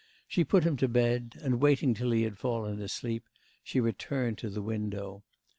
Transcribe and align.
She 0.27 0.43
put 0.43 0.63
him 0.63 0.77
to 0.77 0.87
bed, 0.87 1.33
and, 1.43 1.61
waiting 1.61 1.93
till 1.93 2.09
he 2.09 2.23
had 2.23 2.39
fallen 2.39 2.81
asleep, 2.81 3.23
she 3.63 3.79
returned 3.79 4.39
to 4.39 4.49
the 4.49 4.63
window. 4.63 5.21